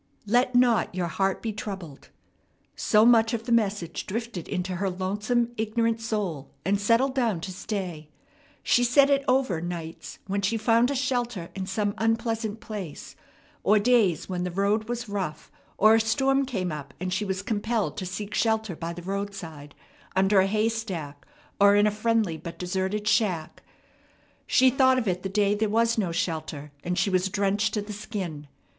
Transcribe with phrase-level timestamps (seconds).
[0.25, 2.09] "Let not your heart be troubled";
[2.75, 7.51] so much of the message drifted into her lonesome, ignorant soul, and settled down to
[7.51, 8.09] stay.
[8.63, 13.15] She said it over nights when she found a shelter in some unpleasant place
[13.61, 17.43] or days when the road was rough or a storm came up and she was
[17.43, 19.75] compelled to seek shelter by the roadside
[20.15, 21.27] under a haystack
[21.59, 23.61] or in a friendly but deserted shack.
[24.47, 27.83] She thought of it the day there was no shelter and she was drenched to
[27.83, 28.47] the skin.